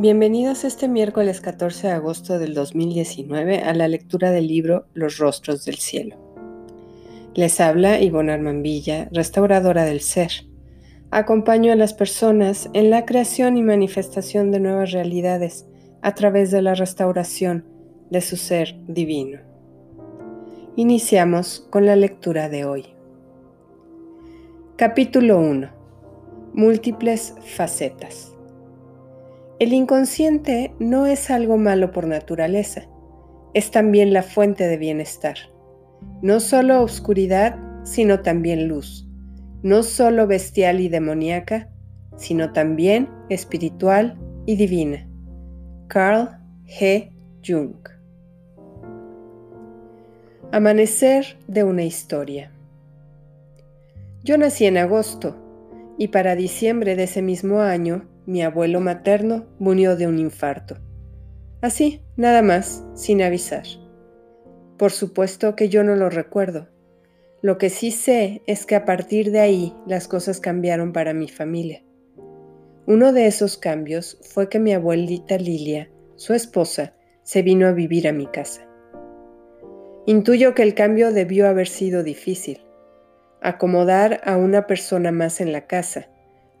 Bienvenidos 0.00 0.64
este 0.64 0.88
miércoles 0.88 1.42
14 1.42 1.88
de 1.88 1.92
agosto 1.92 2.38
del 2.38 2.54
2019 2.54 3.58
a 3.58 3.74
la 3.74 3.86
lectura 3.86 4.30
del 4.30 4.46
libro 4.46 4.86
Los 4.94 5.18
Rostros 5.18 5.66
del 5.66 5.74
Cielo. 5.74 6.16
Les 7.34 7.60
habla 7.60 8.00
Ivonne 8.00 8.32
Armambilla, 8.32 9.10
restauradora 9.12 9.84
del 9.84 10.00
ser. 10.00 10.30
Acompaño 11.10 11.70
a 11.70 11.76
las 11.76 11.92
personas 11.92 12.70
en 12.72 12.88
la 12.88 13.04
creación 13.04 13.58
y 13.58 13.62
manifestación 13.62 14.50
de 14.50 14.60
nuevas 14.60 14.92
realidades 14.92 15.66
a 16.00 16.14
través 16.14 16.50
de 16.50 16.62
la 16.62 16.74
restauración 16.74 17.66
de 18.08 18.22
su 18.22 18.38
ser 18.38 18.80
divino. 18.88 19.40
Iniciamos 20.76 21.66
con 21.68 21.84
la 21.84 21.96
lectura 21.96 22.48
de 22.48 22.64
hoy. 22.64 22.86
Capítulo 24.76 25.38
1. 25.40 25.68
Múltiples 26.54 27.34
facetas. 27.44 28.29
El 29.60 29.74
inconsciente 29.74 30.72
no 30.78 31.04
es 31.04 31.30
algo 31.30 31.58
malo 31.58 31.92
por 31.92 32.06
naturaleza, 32.06 32.88
es 33.52 33.70
también 33.70 34.14
la 34.14 34.22
fuente 34.22 34.66
de 34.66 34.78
bienestar. 34.78 35.36
No 36.22 36.40
solo 36.40 36.82
oscuridad, 36.82 37.58
sino 37.84 38.20
también 38.20 38.68
luz. 38.68 39.06
No 39.62 39.82
solo 39.82 40.26
bestial 40.26 40.80
y 40.80 40.88
demoníaca, 40.88 41.68
sino 42.16 42.54
también 42.54 43.10
espiritual 43.28 44.18
y 44.46 44.56
divina. 44.56 45.06
Carl 45.88 46.30
G. 46.64 47.12
Jung. 47.46 47.86
Amanecer 50.52 51.36
de 51.48 51.64
una 51.64 51.82
historia. 51.82 52.50
Yo 54.24 54.38
nací 54.38 54.64
en 54.64 54.78
agosto 54.78 55.36
y 55.98 56.08
para 56.08 56.34
diciembre 56.34 56.96
de 56.96 57.02
ese 57.02 57.20
mismo 57.20 57.60
año 57.60 58.09
mi 58.30 58.42
abuelo 58.42 58.80
materno 58.80 59.46
murió 59.58 59.96
de 59.96 60.06
un 60.06 60.20
infarto. 60.20 60.76
Así, 61.60 62.02
nada 62.16 62.42
más, 62.42 62.84
sin 62.94 63.22
avisar. 63.22 63.64
Por 64.78 64.92
supuesto 64.92 65.56
que 65.56 65.68
yo 65.68 65.82
no 65.82 65.96
lo 65.96 66.08
recuerdo. 66.10 66.68
Lo 67.42 67.58
que 67.58 67.70
sí 67.70 67.90
sé 67.90 68.42
es 68.46 68.66
que 68.66 68.76
a 68.76 68.84
partir 68.84 69.32
de 69.32 69.40
ahí 69.40 69.74
las 69.84 70.06
cosas 70.06 70.38
cambiaron 70.38 70.92
para 70.92 71.12
mi 71.12 71.28
familia. 71.28 71.82
Uno 72.86 73.12
de 73.12 73.26
esos 73.26 73.56
cambios 73.56 74.18
fue 74.22 74.48
que 74.48 74.60
mi 74.60 74.72
abuelita 74.72 75.36
Lilia, 75.36 75.90
su 76.14 76.32
esposa, 76.32 76.94
se 77.24 77.42
vino 77.42 77.66
a 77.66 77.72
vivir 77.72 78.06
a 78.06 78.12
mi 78.12 78.26
casa. 78.26 78.68
Intuyo 80.06 80.54
que 80.54 80.62
el 80.62 80.74
cambio 80.74 81.12
debió 81.12 81.48
haber 81.48 81.66
sido 81.66 82.04
difícil. 82.04 82.60
Acomodar 83.40 84.20
a 84.24 84.36
una 84.36 84.68
persona 84.68 85.10
más 85.10 85.40
en 85.40 85.52
la 85.52 85.66
casa, 85.66 86.08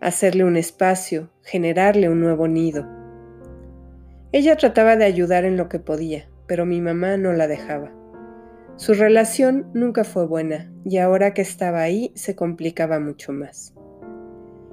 hacerle 0.00 0.44
un 0.44 0.56
espacio, 0.56 1.30
generarle 1.42 2.08
un 2.08 2.20
nuevo 2.20 2.48
nido. 2.48 2.86
Ella 4.32 4.56
trataba 4.56 4.96
de 4.96 5.04
ayudar 5.04 5.44
en 5.44 5.56
lo 5.56 5.68
que 5.68 5.78
podía, 5.78 6.28
pero 6.46 6.64
mi 6.64 6.80
mamá 6.80 7.16
no 7.16 7.32
la 7.32 7.46
dejaba. 7.46 7.92
Su 8.76 8.94
relación 8.94 9.70
nunca 9.74 10.04
fue 10.04 10.26
buena 10.26 10.72
y 10.84 10.98
ahora 10.98 11.34
que 11.34 11.42
estaba 11.42 11.82
ahí 11.82 12.12
se 12.14 12.34
complicaba 12.34 12.98
mucho 12.98 13.32
más. 13.32 13.74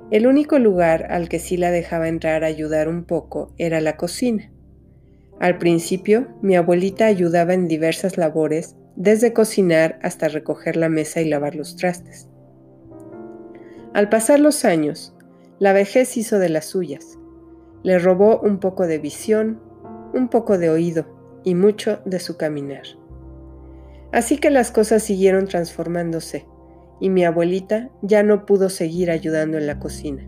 El 0.10 0.26
único 0.26 0.58
lugar 0.60 1.08
al 1.12 1.28
que 1.28 1.40
sí 1.40 1.58
la 1.58 1.72
dejaba 1.72 2.08
entrar 2.08 2.46
a 2.46 2.48
ayudar 2.48 2.88
un 2.88 3.04
poco 3.04 3.54
era 3.58 3.82
la 3.82 3.98
cocina. 3.98 4.50
Al 5.42 5.58
principio, 5.58 6.30
mi 6.42 6.56
abuelita 6.56 7.06
ayudaba 7.06 7.54
en 7.54 7.68
diversas 7.68 8.18
labores, 8.18 8.78
desde 8.96 9.34
cocinar 9.34 10.00
hasta 10.02 10.30
recoger 10.30 10.78
la 10.78 10.88
mesa 10.88 11.20
y 11.22 11.28
lavar 11.28 11.56
los 11.56 11.76
trastes. 11.76 12.30
Al 13.94 14.10
pasar 14.10 14.40
los 14.40 14.64
años, 14.64 15.17
la 15.60 15.74
vejez 15.74 16.18
hizo 16.18 16.40
de 16.40 16.50
las 16.50 16.66
suyas. 16.66 17.18
Le 17.84 18.00
robó 18.00 18.40
un 18.40 18.60
poco 18.60 18.86
de 18.88 19.00
visión, 19.00 19.60
un 20.14 20.30
poco 20.30 20.58
de 20.58 20.70
oído 20.70 21.06
y 21.44 21.56
mucho 21.56 22.00
de 22.06 22.20
su 22.20 22.38
caminar. 22.38 22.84
Así 24.12 24.38
que 24.38 24.50
las 24.50 24.72
cosas 24.72 25.04
siguieron 25.04 25.48
transformándose 25.48 26.46
y 27.00 27.10
mi 27.10 27.26
abuelita 27.26 27.90
ya 28.02 28.24
no 28.24 28.46
pudo 28.46 28.70
seguir 28.70 29.12
ayudando 29.12 29.58
en 29.58 29.68
la 29.68 29.80
cocina. 29.80 30.28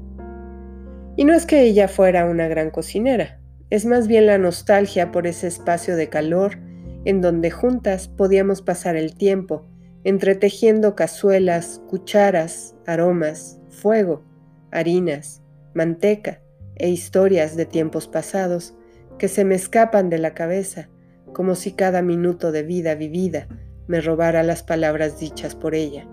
Y 1.16 1.26
no 1.26 1.34
es 1.34 1.46
que 1.46 1.64
ella 1.64 1.88
fuera 1.88 2.26
una 2.26 2.48
gran 2.48 2.72
cocinera, 2.72 3.40
es 3.70 3.86
más 3.86 4.08
bien 4.08 4.26
la 4.26 4.38
nostalgia 4.38 5.12
por 5.12 5.28
ese 5.28 5.48
espacio 5.48 5.96
de 5.96 6.10
calor 6.10 6.58
en 7.06 7.22
donde 7.22 7.52
juntas 7.52 8.08
podíamos 8.08 8.62
pasar 8.62 8.96
el 8.96 9.16
tiempo 9.16 9.66
entretejiendo 10.04 10.96
cazuelas, 10.96 11.82
cucharas, 11.88 12.76
aromas, 12.86 13.60
fuego 13.70 14.29
harinas, 14.72 15.42
manteca 15.74 16.42
e 16.76 16.90
historias 16.90 17.56
de 17.56 17.66
tiempos 17.66 18.08
pasados 18.08 18.74
que 19.18 19.28
se 19.28 19.44
me 19.44 19.56
escapan 19.56 20.10
de 20.10 20.18
la 20.18 20.34
cabeza, 20.34 20.90
como 21.34 21.56
si 21.56 21.74
cada 21.74 22.02
minuto 22.02 22.52
de 22.52 22.64
vida 22.64 22.96
vivida 22.96 23.48
me 23.88 24.02
robara 24.02 24.44
las 24.44 24.64
palabras 24.64 25.20
dichas 25.20 25.56
por 25.56 25.76
ella, 25.76 26.08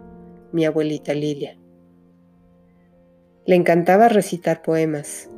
mi 0.52 0.64
abuelita 0.64 1.14
Lilia. 1.14 1.58
Le 3.46 3.54
encantaba 3.54 4.08
recitar 4.08 4.62
poemas. 4.62 5.30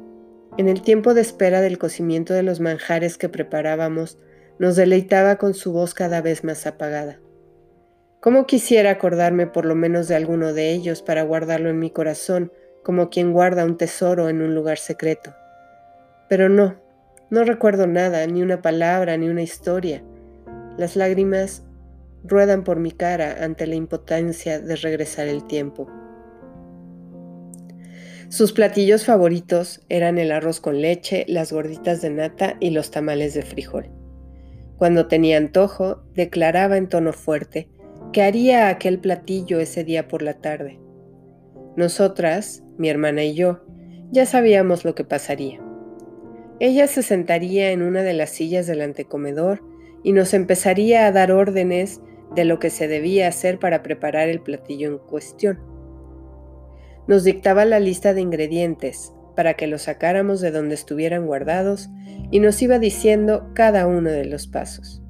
En 0.56 0.68
el 0.68 0.82
tiempo 0.82 1.14
de 1.14 1.20
espera 1.20 1.60
del 1.60 1.78
cocimiento 1.78 2.32
de 2.32 2.42
los 2.42 2.58
manjares 2.58 3.18
que 3.18 3.28
preparábamos, 3.28 4.18
nos 4.58 4.76
deleitaba 4.76 5.36
con 5.36 5.54
su 5.54 5.72
voz 5.72 5.94
cada 5.94 6.20
vez 6.20 6.42
más 6.42 6.66
apagada. 6.66 7.20
¿Cómo 8.20 8.46
quisiera 8.46 8.90
acordarme 8.90 9.46
por 9.46 9.64
lo 9.64 9.74
menos 9.74 10.08
de 10.08 10.16
alguno 10.16 10.52
de 10.52 10.72
ellos 10.72 11.02
para 11.02 11.22
guardarlo 11.22 11.70
en 11.70 11.78
mi 11.78 11.90
corazón 11.90 12.52
como 12.88 13.10
quien 13.10 13.34
guarda 13.34 13.66
un 13.66 13.76
tesoro 13.76 14.30
en 14.30 14.40
un 14.40 14.54
lugar 14.54 14.78
secreto. 14.78 15.34
Pero 16.26 16.48
no, 16.48 16.80
no 17.28 17.44
recuerdo 17.44 17.86
nada, 17.86 18.26
ni 18.26 18.40
una 18.40 18.62
palabra, 18.62 19.14
ni 19.18 19.28
una 19.28 19.42
historia. 19.42 20.02
Las 20.78 20.96
lágrimas 20.96 21.64
ruedan 22.24 22.64
por 22.64 22.78
mi 22.80 22.90
cara 22.90 23.44
ante 23.44 23.66
la 23.66 23.74
impotencia 23.74 24.58
de 24.58 24.74
regresar 24.74 25.28
el 25.28 25.46
tiempo. 25.46 25.86
Sus 28.30 28.54
platillos 28.54 29.04
favoritos 29.04 29.82
eran 29.90 30.16
el 30.16 30.32
arroz 30.32 30.58
con 30.58 30.80
leche, 30.80 31.26
las 31.28 31.52
gorditas 31.52 32.00
de 32.00 32.08
nata 32.08 32.56
y 32.58 32.70
los 32.70 32.90
tamales 32.90 33.34
de 33.34 33.42
frijol. 33.42 33.90
Cuando 34.78 35.08
tenía 35.08 35.36
antojo, 35.36 36.04
declaraba 36.14 36.78
en 36.78 36.88
tono 36.88 37.12
fuerte 37.12 37.68
que 38.14 38.22
haría 38.22 38.70
aquel 38.70 38.98
platillo 38.98 39.60
ese 39.60 39.84
día 39.84 40.08
por 40.08 40.22
la 40.22 40.40
tarde. 40.40 40.87
Nosotras, 41.78 42.64
mi 42.76 42.88
hermana 42.88 43.22
y 43.22 43.34
yo, 43.34 43.60
ya 44.10 44.26
sabíamos 44.26 44.84
lo 44.84 44.96
que 44.96 45.04
pasaría. 45.04 45.60
Ella 46.58 46.88
se 46.88 47.04
sentaría 47.04 47.70
en 47.70 47.82
una 47.82 48.02
de 48.02 48.14
las 48.14 48.30
sillas 48.30 48.66
del 48.66 48.80
antecomedor 48.80 49.62
y 50.02 50.10
nos 50.10 50.34
empezaría 50.34 51.06
a 51.06 51.12
dar 51.12 51.30
órdenes 51.30 52.00
de 52.34 52.44
lo 52.44 52.58
que 52.58 52.70
se 52.70 52.88
debía 52.88 53.28
hacer 53.28 53.60
para 53.60 53.84
preparar 53.84 54.28
el 54.28 54.40
platillo 54.40 54.88
en 54.90 54.98
cuestión. 54.98 55.60
Nos 57.06 57.22
dictaba 57.22 57.64
la 57.64 57.78
lista 57.78 58.12
de 58.12 58.22
ingredientes 58.22 59.12
para 59.36 59.54
que 59.54 59.68
los 59.68 59.82
sacáramos 59.82 60.40
de 60.40 60.50
donde 60.50 60.74
estuvieran 60.74 61.26
guardados 61.26 61.90
y 62.32 62.40
nos 62.40 62.60
iba 62.60 62.80
diciendo 62.80 63.52
cada 63.54 63.86
uno 63.86 64.10
de 64.10 64.24
los 64.24 64.48
pasos. 64.48 65.00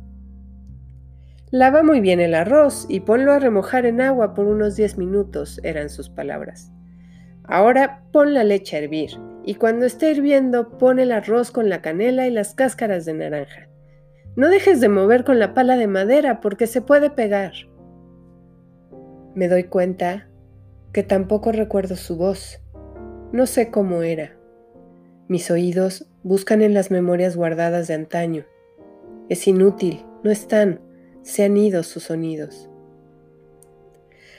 Lava 1.50 1.82
muy 1.82 2.00
bien 2.00 2.20
el 2.20 2.34
arroz 2.34 2.84
y 2.91 3.00
ponlo 3.00 3.32
a 3.32 3.38
remojar 3.38 3.86
en 3.86 4.03
agua 4.03 4.34
por 4.34 4.47
unos 4.47 4.76
10 4.76 4.98
minutos, 4.98 5.60
eran 5.62 5.88
sus 5.88 6.10
palabras. 6.10 6.72
Ahora 7.44 8.03
pon 8.12 8.34
la 8.34 8.44
leche 8.44 8.76
a 8.76 8.81
hervir 8.81 9.12
y 9.47 9.54
cuando 9.54 9.87
esté 9.87 10.10
hirviendo 10.10 10.76
pon 10.76 10.98
el 10.98 11.10
arroz 11.10 11.50
con 11.50 11.70
la 11.70 11.81
canela 11.81 12.26
y 12.26 12.31
las 12.31 12.54
cáscaras 12.54 13.06
de 13.06 13.14
naranja. 13.14 13.70
No 14.37 14.50
dejes 14.50 14.82
de 14.82 14.91
mover 14.91 15.25
con 15.25 15.38
la 15.38 15.54
pala 15.54 15.78
de 15.78 15.87
madera 15.87 16.41
porque 16.42 16.66
se 16.66 16.82
puede 16.82 17.08
pegar. 17.08 17.53
Me 19.34 19.48
doy 19.48 19.64
cuenta 19.64 20.28
que 20.92 21.03
tampoco 21.03 21.50
recuerdo 21.50 21.96
su 21.96 22.17
voz. 22.17 22.61
No 23.32 23.46
sé 23.46 23.70
cómo 23.70 24.02
era. 24.02 24.37
Mis 25.28 25.50
oídos 25.50 26.11
buscan 26.23 26.61
en 26.61 26.75
las 26.75 26.90
memorias 26.90 27.37
guardadas 27.37 27.88
de 27.88 27.94
antaño. 27.94 28.44
Es 29.31 29.49
inútil, 29.49 30.05
no 30.23 30.31
están 30.31 30.81
se 31.23 31.44
han 31.44 31.56
ido 31.56 31.82
sus 31.82 32.05
sonidos. 32.05 32.69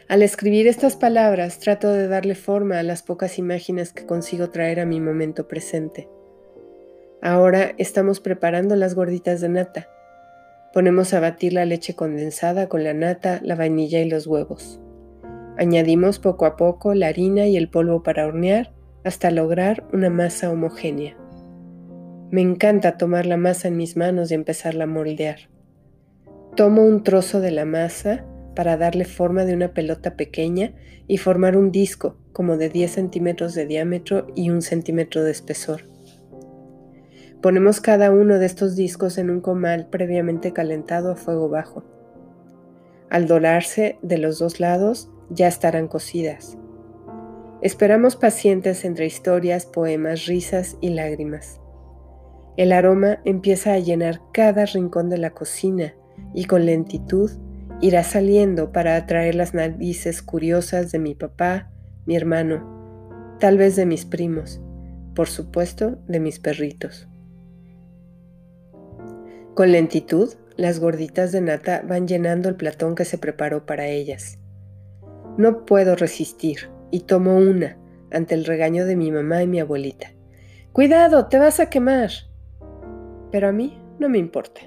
Al 0.07 0.23
escribir 0.23 0.67
estas 0.67 0.95
palabras 0.95 1.59
trato 1.59 1.91
de 1.91 2.07
darle 2.07 2.33
forma 2.33 2.79
a 2.79 2.83
las 2.83 3.03
pocas 3.03 3.37
imágenes 3.37 3.93
que 3.93 4.07
consigo 4.07 4.49
traer 4.49 4.79
a 4.79 4.85
mi 4.85 4.99
momento 4.99 5.47
presente. 5.47 6.09
Ahora 7.21 7.73
estamos 7.77 8.19
preparando 8.19 8.75
las 8.75 8.95
gorditas 8.95 9.39
de 9.41 9.49
nata. 9.49 9.87
Ponemos 10.73 11.13
a 11.13 11.19
batir 11.19 11.53
la 11.53 11.65
leche 11.65 11.95
condensada 11.95 12.69
con 12.69 12.83
la 12.83 12.93
nata, 12.93 13.39
la 13.43 13.55
vainilla 13.55 13.99
y 13.99 14.09
los 14.09 14.25
huevos. 14.25 14.79
Añadimos 15.57 16.17
poco 16.17 16.45
a 16.45 16.55
poco 16.55 16.93
la 16.93 17.07
harina 17.07 17.45
y 17.45 17.57
el 17.57 17.69
polvo 17.69 18.01
para 18.01 18.25
hornear 18.25 18.71
hasta 19.03 19.29
lograr 19.29 19.85
una 19.91 20.09
masa 20.09 20.49
homogénea. 20.49 21.17
Me 22.31 22.41
encanta 22.41 22.97
tomar 22.97 23.25
la 23.25 23.37
masa 23.37 23.67
en 23.67 23.77
mis 23.77 23.97
manos 23.97 24.31
y 24.31 24.35
empezarla 24.35 24.85
a 24.85 24.87
moldear. 24.87 25.48
Tomo 26.55 26.83
un 26.83 27.03
trozo 27.03 27.39
de 27.39 27.51
la 27.51 27.65
masa 27.65 28.25
para 28.55 28.75
darle 28.75 29.05
forma 29.05 29.45
de 29.45 29.53
una 29.53 29.73
pelota 29.73 30.15
pequeña 30.15 30.73
y 31.07 31.17
formar 31.17 31.55
un 31.55 31.71
disco 31.71 32.17
como 32.33 32.57
de 32.57 32.69
10 32.69 32.91
centímetros 32.91 33.53
de 33.53 33.65
diámetro 33.65 34.27
y 34.35 34.49
un 34.49 34.61
centímetro 34.61 35.23
de 35.23 35.31
espesor. 35.31 35.83
Ponemos 37.41 37.79
cada 37.79 38.11
uno 38.11 38.37
de 38.37 38.45
estos 38.45 38.75
discos 38.75 39.17
en 39.17 39.29
un 39.29 39.39
comal 39.39 39.87
previamente 39.89 40.51
calentado 40.51 41.11
a 41.11 41.15
fuego 41.15 41.47
bajo. 41.47 41.85
Al 43.09 43.27
dorarse 43.27 43.97
de 44.01 44.17
los 44.17 44.39
dos 44.39 44.59
lados, 44.59 45.09
ya 45.29 45.47
estarán 45.47 45.87
cocidas. 45.87 46.57
Esperamos 47.61 48.15
pacientes 48.15 48.83
entre 48.83 49.05
historias, 49.05 49.65
poemas, 49.65 50.25
risas 50.25 50.77
y 50.81 50.89
lágrimas. 50.89 51.61
El 52.57 52.73
aroma 52.73 53.19
empieza 53.23 53.73
a 53.73 53.79
llenar 53.79 54.19
cada 54.33 54.65
rincón 54.65 55.09
de 55.09 55.17
la 55.17 55.29
cocina 55.29 55.93
y 56.33 56.45
con 56.45 56.65
lentitud 56.65 57.31
irá 57.81 58.03
saliendo 58.03 58.71
para 58.71 58.95
atraer 58.95 59.35
las 59.35 59.53
narices 59.53 60.21
curiosas 60.21 60.91
de 60.91 60.99
mi 60.99 61.15
papá, 61.15 61.71
mi 62.05 62.15
hermano, 62.15 63.37
tal 63.39 63.57
vez 63.57 63.75
de 63.75 63.85
mis 63.85 64.05
primos, 64.05 64.61
por 65.15 65.27
supuesto 65.27 65.97
de 66.07 66.19
mis 66.19 66.39
perritos. 66.39 67.07
Con 69.53 69.71
lentitud, 69.71 70.33
las 70.55 70.79
gorditas 70.79 71.31
de 71.31 71.41
nata 71.41 71.83
van 71.87 72.07
llenando 72.07 72.49
el 72.49 72.55
platón 72.55 72.95
que 72.95 73.05
se 73.05 73.17
preparó 73.17 73.65
para 73.65 73.87
ellas. 73.87 74.39
No 75.37 75.65
puedo 75.65 75.95
resistir 75.95 76.69
y 76.91 77.01
tomo 77.01 77.37
una 77.37 77.77
ante 78.11 78.35
el 78.35 78.45
regaño 78.45 78.85
de 78.85 78.95
mi 78.95 79.11
mamá 79.11 79.43
y 79.43 79.47
mi 79.47 79.59
abuelita. 79.59 80.11
Cuidado, 80.73 81.27
te 81.27 81.39
vas 81.39 81.59
a 81.59 81.69
quemar. 81.69 82.09
Pero 83.31 83.47
a 83.47 83.51
mí 83.51 83.81
no 83.99 84.09
me 84.09 84.17
importa. 84.17 84.61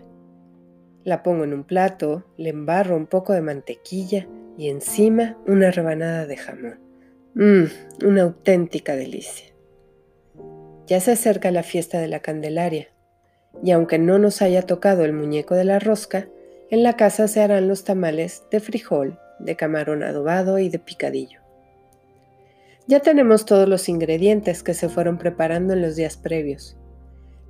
La 1.04 1.22
pongo 1.22 1.44
en 1.44 1.52
un 1.52 1.64
plato, 1.64 2.24
le 2.36 2.50
embarro 2.50 2.96
un 2.96 3.06
poco 3.06 3.32
de 3.32 3.42
mantequilla 3.42 4.28
y 4.56 4.68
encima 4.68 5.36
una 5.46 5.70
rebanada 5.70 6.26
de 6.26 6.36
jamón. 6.36 6.80
Mmm, 7.34 7.64
una 8.04 8.22
auténtica 8.22 8.94
delicia. 8.94 9.46
Ya 10.86 11.00
se 11.00 11.12
acerca 11.12 11.50
la 11.50 11.62
fiesta 11.62 11.98
de 11.98 12.08
la 12.08 12.20
Candelaria, 12.20 12.88
y 13.62 13.70
aunque 13.70 13.98
no 13.98 14.18
nos 14.18 14.42
haya 14.42 14.62
tocado 14.62 15.04
el 15.04 15.12
muñeco 15.12 15.54
de 15.54 15.64
la 15.64 15.78
rosca, 15.78 16.28
en 16.70 16.82
la 16.82 16.96
casa 16.96 17.28
se 17.28 17.40
harán 17.40 17.68
los 17.68 17.84
tamales 17.84 18.44
de 18.50 18.60
frijol, 18.60 19.18
de 19.38 19.56
camarón 19.56 20.02
adobado 20.02 20.58
y 20.58 20.68
de 20.68 20.78
picadillo. 20.78 21.40
Ya 22.86 23.00
tenemos 23.00 23.46
todos 23.46 23.68
los 23.68 23.88
ingredientes 23.88 24.62
que 24.62 24.74
se 24.74 24.88
fueron 24.88 25.18
preparando 25.18 25.72
en 25.72 25.82
los 25.82 25.96
días 25.96 26.16
previos. 26.16 26.76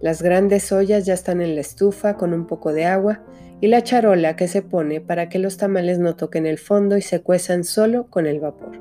Las 0.03 0.21
grandes 0.21 0.73
ollas 0.73 1.07
ya 1.07 1.15
están 1.15 1.41
en 1.41 1.55
la 1.55 1.61
estufa 1.61 2.17
con 2.17 2.35
un 2.35 2.49
poco 2.49 2.73
de 2.73 2.85
agua 2.85 3.23
y 3.61 3.69
la 3.69 3.83
charola 3.83 4.35
que 4.35 4.49
se 4.49 4.61
pone 4.61 5.01
para 5.01 5.29
que 5.29 5.39
los 5.39 5.57
tamales 5.57 6.01
no 6.01 6.17
toquen 6.17 6.45
el 6.45 6.59
fondo 6.59 6.97
y 6.97 7.03
se 7.03 7.23
cuezan 7.23 7.63
solo 7.63 8.09
con 8.11 8.27
el 8.27 8.41
vapor. 8.41 8.81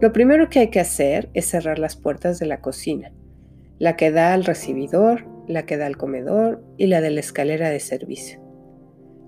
Lo 0.00 0.12
primero 0.12 0.48
que 0.50 0.58
hay 0.58 0.70
que 0.70 0.80
hacer 0.80 1.30
es 1.32 1.46
cerrar 1.46 1.78
las 1.78 1.94
puertas 1.94 2.40
de 2.40 2.46
la 2.46 2.60
cocina, 2.60 3.12
la 3.78 3.94
que 3.94 4.10
da 4.10 4.34
al 4.34 4.44
recibidor, 4.44 5.26
la 5.46 5.64
que 5.64 5.76
da 5.76 5.86
al 5.86 5.96
comedor 5.96 6.60
y 6.76 6.88
la 6.88 7.00
de 7.00 7.10
la 7.10 7.20
escalera 7.20 7.70
de 7.70 7.78
servicio. 7.78 8.40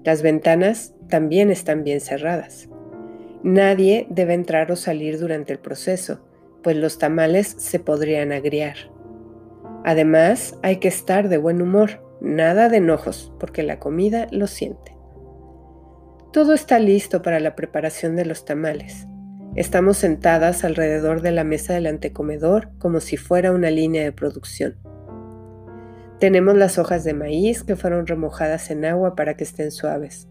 Las 0.02 0.20
ventanas 0.22 0.94
también 1.08 1.52
están 1.52 1.84
bien 1.84 2.00
cerradas. 2.00 2.68
Nadie 3.44 4.08
debe 4.10 4.34
entrar 4.34 4.72
o 4.72 4.76
salir 4.76 5.20
durante 5.20 5.52
el 5.52 5.60
proceso, 5.60 6.26
pues 6.64 6.76
los 6.76 6.98
tamales 6.98 7.54
se 7.56 7.78
podrían 7.78 8.32
agriar. 8.32 8.76
Además, 9.84 10.58
hay 10.62 10.76
que 10.76 10.88
estar 10.88 11.28
de 11.28 11.38
buen 11.38 11.62
humor, 11.62 12.02
nada 12.20 12.68
de 12.68 12.78
enojos, 12.78 13.32
porque 13.40 13.62
la 13.62 13.78
comida 13.78 14.26
lo 14.30 14.46
siente. 14.46 14.96
Todo 16.32 16.52
está 16.52 16.78
listo 16.78 17.22
para 17.22 17.40
la 17.40 17.56
preparación 17.56 18.14
de 18.14 18.26
los 18.26 18.44
tamales. 18.44 19.06
Estamos 19.56 19.96
sentadas 19.96 20.64
alrededor 20.64 21.22
de 21.22 21.32
la 21.32 21.42
mesa 21.42 21.74
del 21.74 21.86
antecomedor 21.86 22.70
como 22.78 23.00
si 23.00 23.16
fuera 23.16 23.50
una 23.50 23.70
línea 23.70 24.04
de 24.04 24.12
producción. 24.12 24.76
Tenemos 26.20 26.56
las 26.56 26.78
hojas 26.78 27.02
de 27.02 27.14
maíz 27.14 27.64
que 27.64 27.74
fueron 27.74 28.06
remojadas 28.06 28.70
en 28.70 28.84
agua 28.84 29.16
para 29.16 29.34
que 29.36 29.44
estén 29.44 29.70
suaves. 29.70 30.28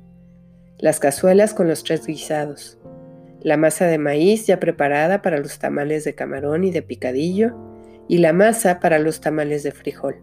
Las 0.77 0.99
cazuelas 0.99 1.53
con 1.53 1.67
los 1.67 1.83
tres 1.83 2.05
guisados. 2.05 2.79
La 3.41 3.57
masa 3.57 3.87
de 3.87 3.97
maíz 3.97 4.45
ya 4.45 4.59
preparada 4.59 5.21
para 5.21 5.39
los 5.39 5.59
tamales 5.59 6.03
de 6.03 6.15
camarón 6.15 6.63
y 6.63 6.71
de 6.71 6.81
picadillo 6.81 7.68
y 8.09 8.17
la 8.17 8.33
masa 8.33 8.79
para 8.79 8.99
los 8.99 9.21
tamales 9.21 9.61
de 9.63 9.71
frijol. 9.71 10.15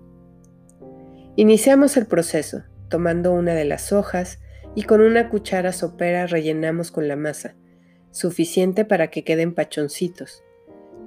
Iniciamos 1.37 1.97
el 1.97 2.07
proceso, 2.07 2.65
tomando 2.89 3.33
una 3.33 3.55
de 3.55 3.65
las 3.65 3.93
hojas 3.93 4.41
y 4.75 4.83
con 4.83 5.01
una 5.01 5.31
cuchara 5.31 5.73
sopera 5.73 6.27
rellenamos 6.27 6.91
con 6.91 7.07
la 7.07 7.15
masa, 7.15 7.55
suficiente 8.11 8.85
para 8.85 9.09
que 9.09 9.23
queden 9.23 9.55
pachoncitos, 9.55 10.43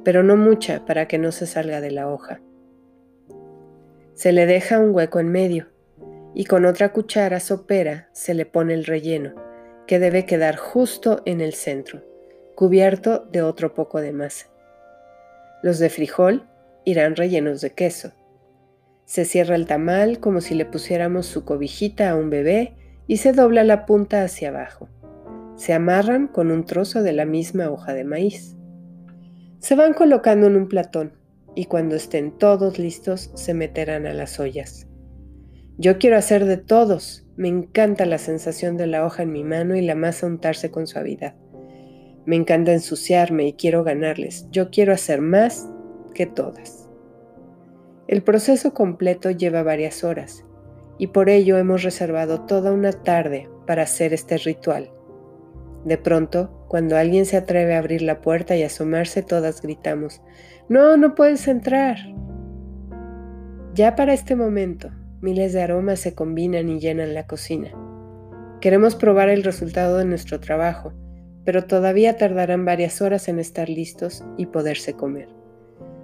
pero 0.05 0.23
no 0.23 0.37
mucha 0.37 0.85
para 0.85 1.07
que 1.07 1.17
no 1.17 1.33
se 1.33 1.47
salga 1.47 1.81
de 1.81 1.91
la 1.91 2.07
hoja. 2.07 2.39
Se 4.13 4.31
le 4.31 4.45
deja 4.45 4.79
un 4.79 4.95
hueco 4.95 5.19
en 5.19 5.29
medio 5.29 5.67
y 6.33 6.45
con 6.45 6.65
otra 6.65 6.93
cuchara 6.93 7.41
sopera 7.41 8.09
se 8.13 8.33
le 8.33 8.45
pone 8.45 8.73
el 8.73 8.85
relleno, 8.85 9.35
que 9.85 9.99
debe 9.99 10.25
quedar 10.25 10.55
justo 10.55 11.23
en 11.25 11.41
el 11.41 11.53
centro, 11.53 12.03
cubierto 12.55 13.27
de 13.31 13.41
otro 13.41 13.73
poco 13.73 13.99
de 13.99 14.13
masa. 14.13 14.47
Los 15.61 15.79
de 15.79 15.89
frijol 15.89 16.47
irán 16.85 17.15
rellenos 17.15 17.61
de 17.61 17.71
queso. 17.71 18.13
Se 19.05 19.25
cierra 19.25 19.55
el 19.55 19.65
tamal 19.65 20.19
como 20.19 20.41
si 20.41 20.53
le 20.55 20.65
pusiéramos 20.65 21.25
su 21.25 21.45
cobijita 21.45 22.09
a 22.09 22.15
un 22.15 22.29
bebé 22.29 22.75
y 23.07 23.17
se 23.17 23.33
dobla 23.33 23.63
la 23.63 23.85
punta 23.85 24.23
hacia 24.23 24.49
abajo. 24.49 24.87
Se 25.55 25.73
amarran 25.73 26.27
con 26.27 26.51
un 26.51 26.65
trozo 26.65 27.01
de 27.01 27.13
la 27.13 27.25
misma 27.25 27.69
hoja 27.69 27.93
de 27.93 28.03
maíz. 28.03 28.55
Se 29.57 29.75
van 29.75 29.93
colocando 29.93 30.47
en 30.47 30.55
un 30.55 30.67
platón 30.67 31.13
y 31.55 31.65
cuando 31.65 31.95
estén 31.95 32.37
todos 32.37 32.77
listos 32.77 33.31
se 33.33 33.53
meterán 33.53 34.05
a 34.05 34.13
las 34.13 34.39
ollas. 34.39 34.87
Yo 35.77 35.97
quiero 35.97 36.17
hacer 36.17 36.45
de 36.45 36.57
todos. 36.57 37.25
Me 37.35 37.47
encanta 37.47 38.05
la 38.05 38.17
sensación 38.17 38.77
de 38.77 38.85
la 38.85 39.05
hoja 39.05 39.23
en 39.23 39.31
mi 39.31 39.43
mano 39.43 39.75
y 39.75 39.81
la 39.81 39.95
masa 39.95 40.27
untarse 40.27 40.71
con 40.71 40.87
suavidad. 40.87 41.35
Me 42.25 42.35
encanta 42.35 42.73
ensuciarme 42.73 43.47
y 43.47 43.53
quiero 43.53 43.83
ganarles. 43.83 44.47
Yo 44.51 44.69
quiero 44.69 44.93
hacer 44.93 45.21
más 45.21 45.67
que 46.19 46.25
todas. 46.25 46.89
El 48.09 48.23
proceso 48.23 48.73
completo 48.73 49.31
lleva 49.31 49.63
varias 49.63 50.03
horas 50.03 50.43
y 50.97 51.07
por 51.07 51.29
ello 51.29 51.57
hemos 51.57 51.81
reservado 51.83 52.41
toda 52.41 52.73
una 52.73 52.91
tarde 52.91 53.49
para 53.65 53.83
hacer 53.83 54.11
este 54.11 54.37
ritual. 54.37 54.91
De 55.85 55.97
pronto, 55.97 56.65
cuando 56.67 56.97
alguien 56.97 57.25
se 57.25 57.37
atreve 57.37 57.73
a 57.73 57.77
abrir 57.77 58.01
la 58.01 58.19
puerta 58.19 58.57
y 58.57 58.63
asomarse, 58.63 59.23
todas 59.23 59.61
gritamos, 59.61 60.21
No, 60.67 60.97
no 60.97 61.15
puedes 61.15 61.47
entrar. 61.47 61.95
Ya 63.73 63.95
para 63.95 64.11
este 64.11 64.35
momento, 64.35 64.89
miles 65.21 65.53
de 65.53 65.61
aromas 65.61 66.01
se 66.01 66.15
combinan 66.15 66.67
y 66.67 66.81
llenan 66.81 67.13
la 67.13 67.27
cocina. 67.27 67.71
Queremos 68.59 68.95
probar 68.95 69.29
el 69.29 69.41
resultado 69.41 69.97
de 69.99 70.03
nuestro 70.03 70.41
trabajo, 70.41 70.91
pero 71.45 71.63
todavía 71.63 72.17
tardarán 72.17 72.65
varias 72.65 73.01
horas 73.01 73.29
en 73.29 73.39
estar 73.39 73.69
listos 73.69 74.25
y 74.35 74.47
poderse 74.47 74.95
comer. 74.95 75.38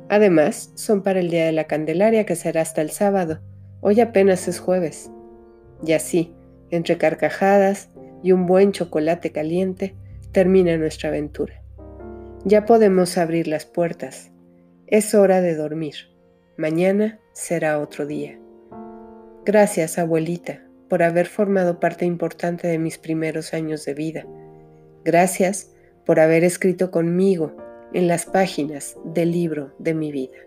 Además, 0.10 0.72
son 0.76 1.02
para 1.02 1.20
el 1.20 1.30
Día 1.30 1.46
de 1.46 1.52
la 1.52 1.66
Candelaria 1.66 2.26
que 2.26 2.36
será 2.36 2.62
hasta 2.62 2.82
el 2.82 2.92
sábado. 2.92 3.40
Hoy 3.82 4.00
apenas 4.02 4.48
es 4.48 4.60
jueves. 4.60 5.12
Y 5.86 5.94
así, 5.94 6.34
entre 6.70 6.98
carcajadas 6.98 7.90
y 8.24 8.32
un 8.32 8.46
buen 8.46 8.72
chocolate 8.72 9.32
caliente, 9.32 9.96
termina 10.32 10.78
nuestra 10.78 11.10
aventura. 11.10 11.62
Ya 12.44 12.66
podemos 12.66 13.18
abrir 13.18 13.48
las 13.48 13.66
puertas. 13.66 14.32
Es 14.88 15.16
hora 15.16 15.42
de 15.42 15.56
dormir. 15.56 15.96
Mañana 16.58 17.20
será 17.34 17.80
otro 17.80 18.06
día. 18.06 18.40
Gracias, 19.46 19.98
abuelita, 19.98 20.64
por 20.90 21.04
haber 21.04 21.26
formado 21.26 21.80
parte 21.80 22.06
importante 22.06 22.68
de 22.68 22.78
mis 22.78 22.98
primeros 22.98 23.54
años 23.54 23.84
de 23.86 23.94
vida. 23.96 24.26
Gracias 25.04 25.72
por 26.06 26.20
haber 26.20 26.44
escrito 26.44 26.92
conmigo 26.92 27.56
en 27.94 28.08
las 28.08 28.26
páginas 28.26 28.98
del 29.04 29.32
libro 29.32 29.72
de 29.80 29.94
mi 29.94 30.12
vida. 30.12 30.38